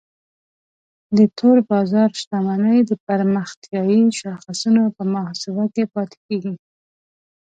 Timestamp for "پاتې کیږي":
5.93-6.55